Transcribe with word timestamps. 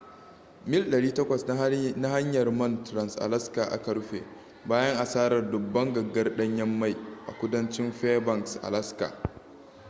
mil 0.71 0.83
800 0.93 1.95
na 1.97 2.09
hanyar 2.09 2.51
man 2.51 2.83
trans-alaska 2.83 3.63
aka 3.71 3.93
rufe 3.93 4.23
bayan 4.65 4.97
asarar 4.97 5.51
dubban 5.51 5.93
gangar 5.93 6.35
danyen 6.37 6.69
mai 6.79 6.95
a 7.27 7.31
kudancin 7.41 7.91
fairbanks 7.91 8.55
alaska 8.61 9.17